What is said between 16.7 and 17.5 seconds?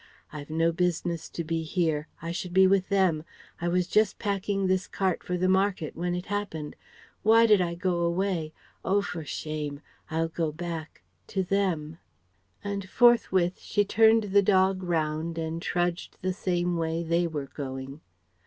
way they were